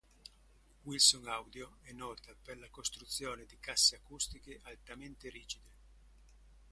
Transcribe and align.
Wilson 0.85 1.27
Audio 1.27 1.75
è 1.81 1.91
nota 1.91 2.33
per 2.33 2.57
la 2.57 2.71
costruzione 2.71 3.45
di 3.45 3.59
casse 3.59 3.97
acustiche 3.97 4.59
altamente 4.63 5.29
rigide. 5.29 5.69